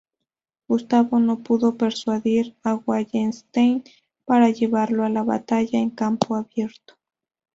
Gustavo 0.67 1.19
no 1.19 1.43
pudo 1.43 1.77
persuadir 1.77 2.57
a 2.63 2.73
Wallenstein 2.73 3.83
para 4.25 4.49
llevarlo 4.49 5.03
a 5.05 5.09
la 5.09 5.21
batalla 5.21 5.77
en 5.77 5.91
campo 5.91 6.33
abierto. 6.35 6.95